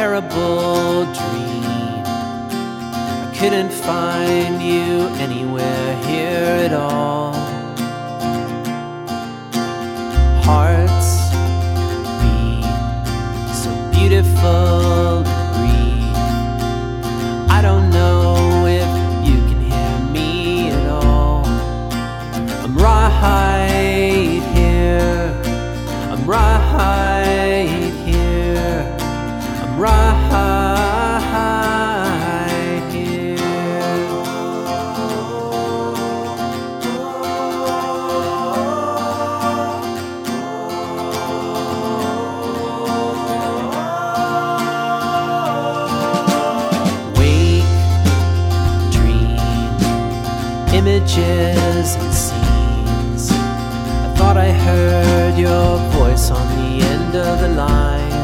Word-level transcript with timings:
terrible 0.00 1.04
dream. 1.12 2.02
I 3.26 3.30
couldn't 3.38 3.70
find 3.70 4.62
you 4.62 5.08
anywhere 5.26 5.94
here 6.08 6.52
at 6.66 6.72
all. 6.72 7.34
Hearts 10.48 11.10
beat 12.20 12.64
so 13.62 13.70
beautiful. 13.92 14.99
images 50.80 51.94
and 51.96 52.14
scenes. 52.14 53.30
I 53.32 54.14
thought 54.16 54.38
I 54.38 54.50
heard 54.50 55.38
your 55.38 55.76
voice 55.98 56.30
on 56.30 56.46
the 56.56 56.82
end 56.82 57.14
of 57.14 57.40
the 57.40 57.48
line. 57.48 58.19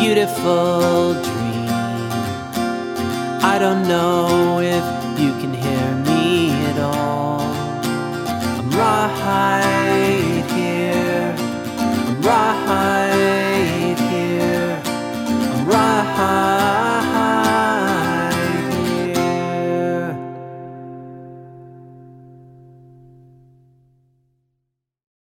beautiful 0.00 1.12
dream. 1.12 1.68
I 3.52 3.58
don't 3.60 3.86
know 3.86 4.39